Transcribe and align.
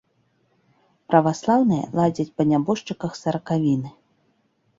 Праваслаўныя 1.11 1.83
ладзяць 1.99 2.33
па 2.41 2.47
нябожчыках 2.53 3.11
саракавіны. 3.21 3.89